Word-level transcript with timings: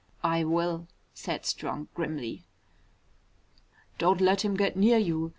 "I 0.23 0.43
will," 0.43 0.87
said 1.13 1.45
Strong 1.45 1.89
grimly. 1.93 2.47
"Don't 3.99 4.19
let 4.19 4.43
him 4.43 4.55
get 4.57 4.75
near 4.75 4.97
you. 4.97 5.29